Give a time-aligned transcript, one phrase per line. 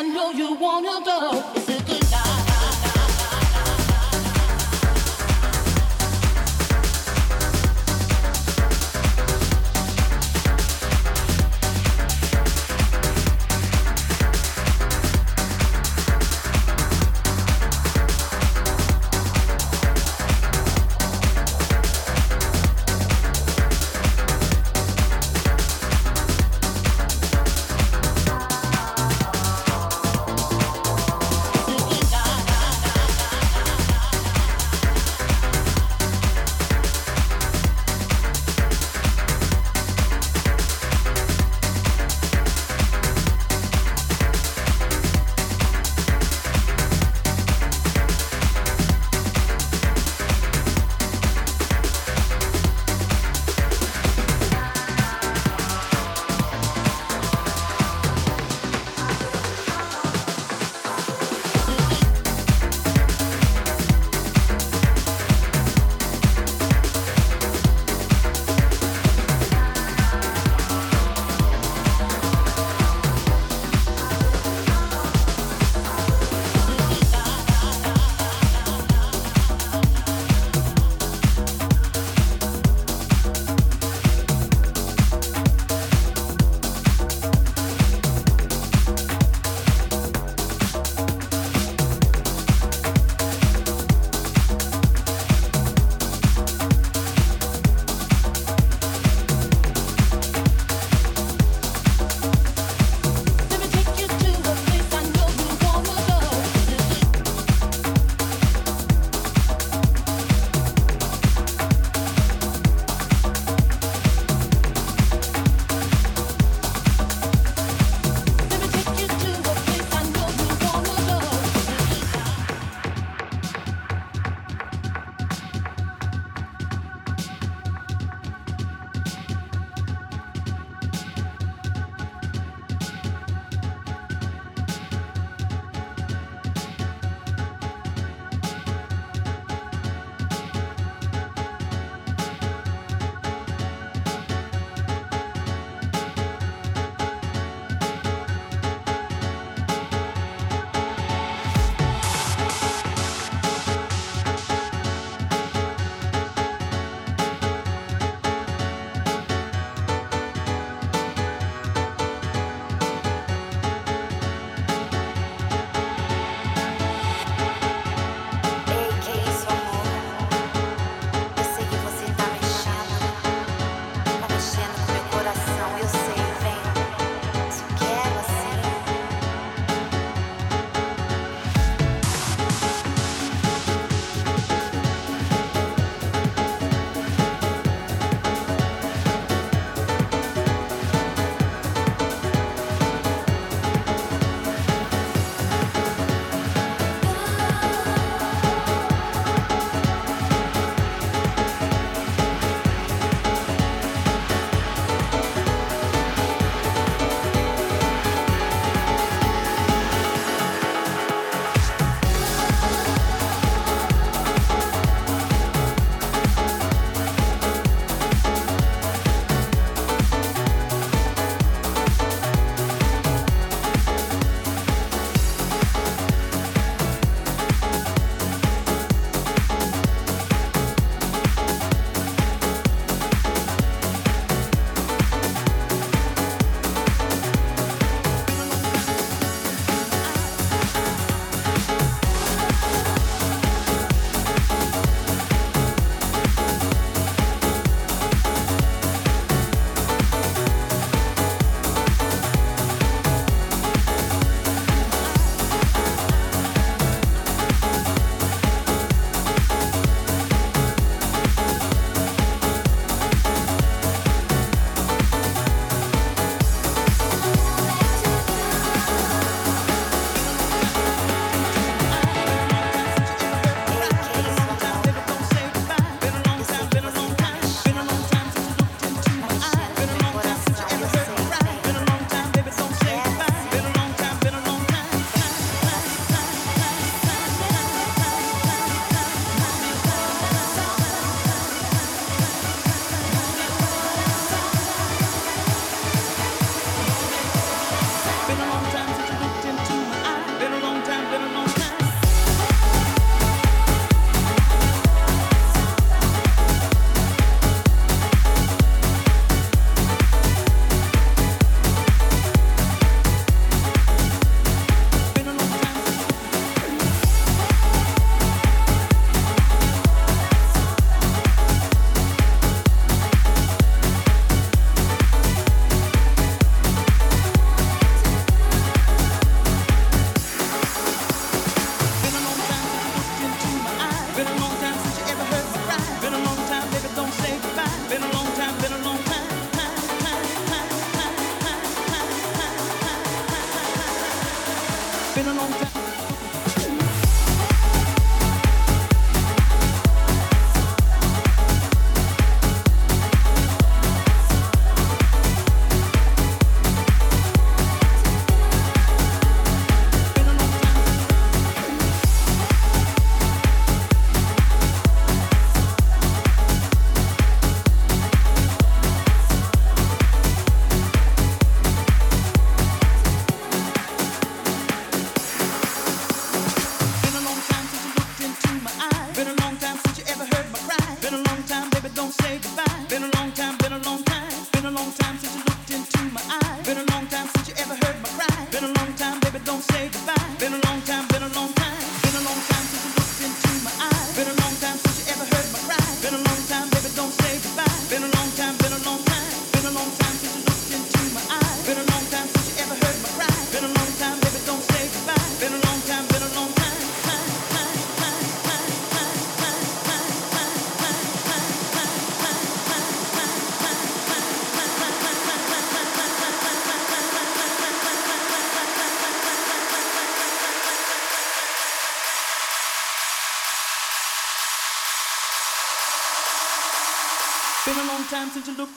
[0.00, 1.49] I know you wanna go.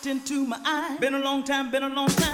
[0.05, 0.99] Into my eyes.
[0.99, 2.32] Been a long time, been a long time.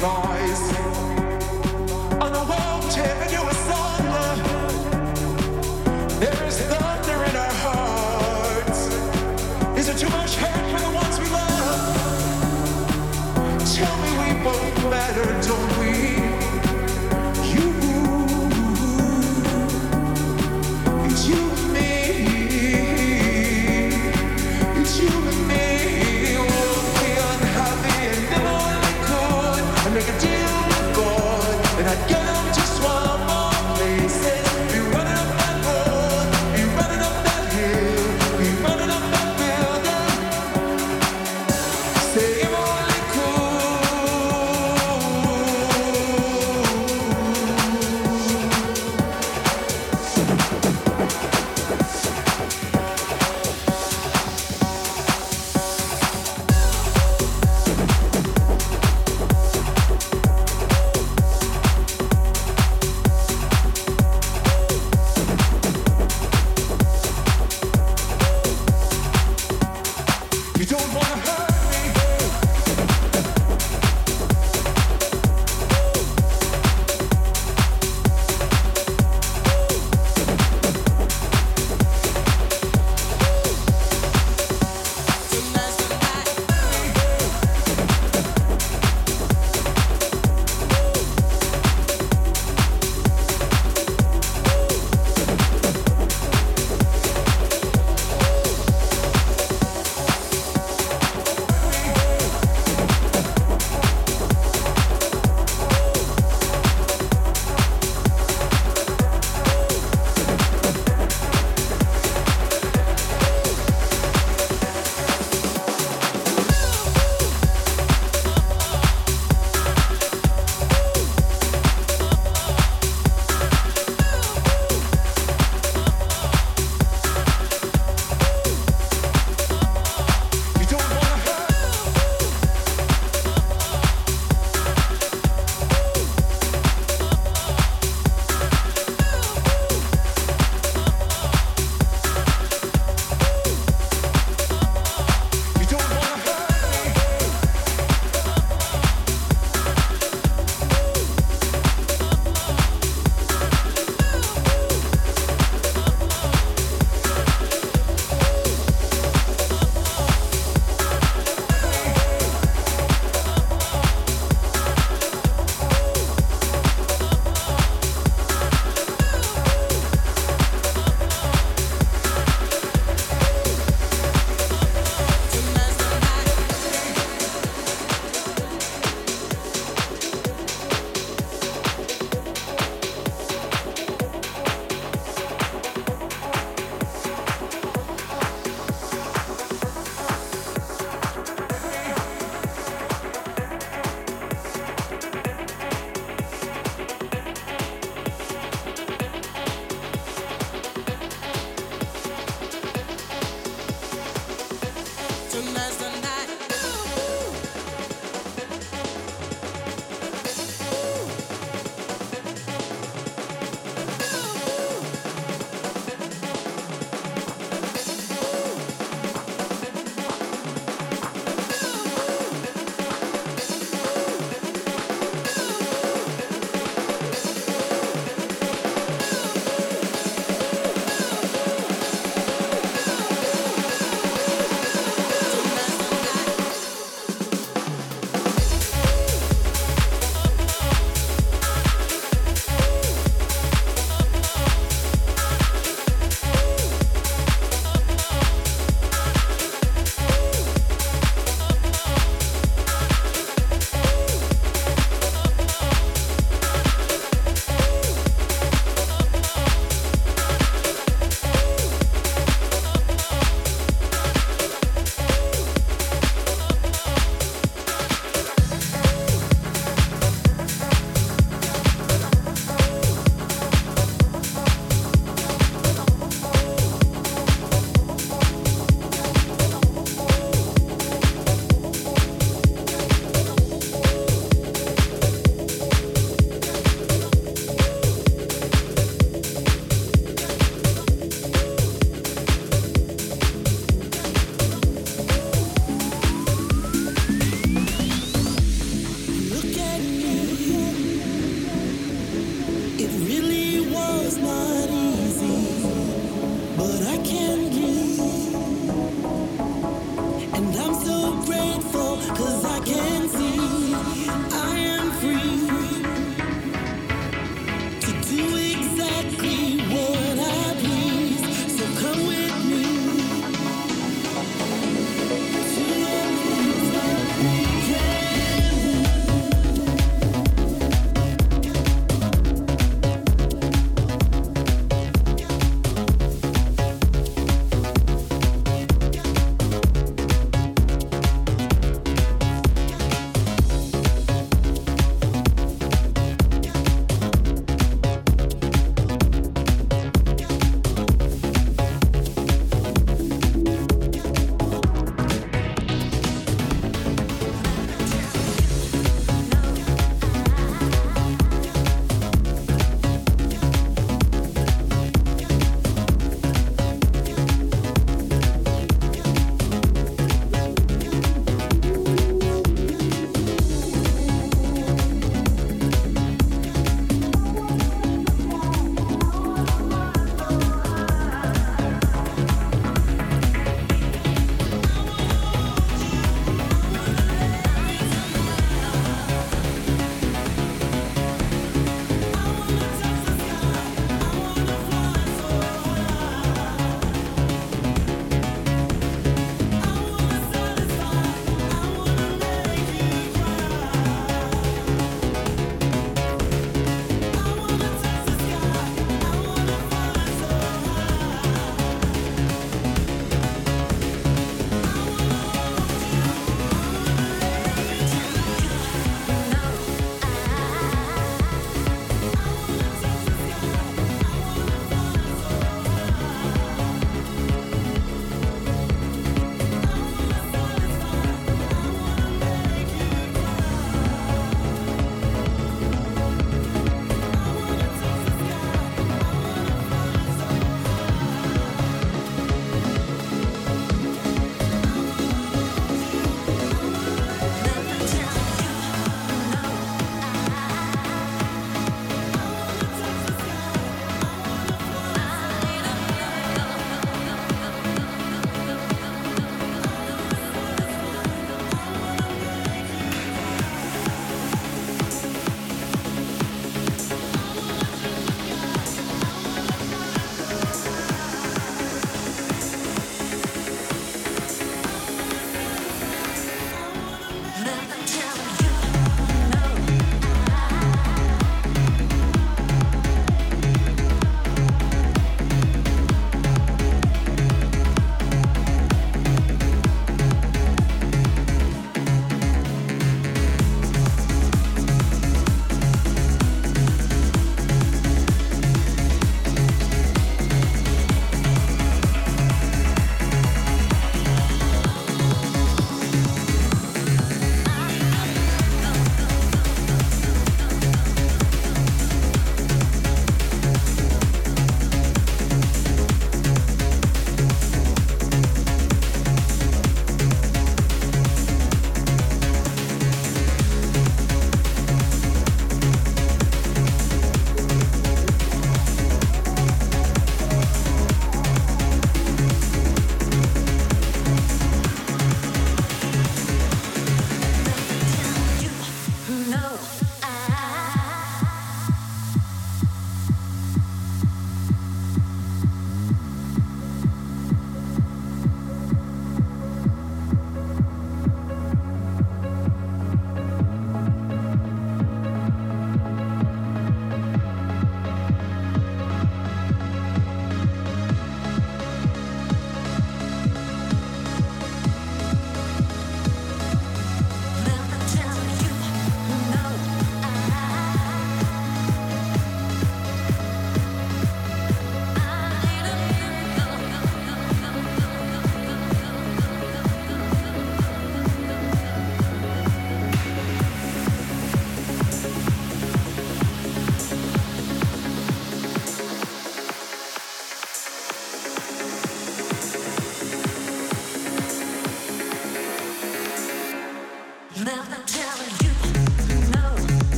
[0.00, 0.95] Nice.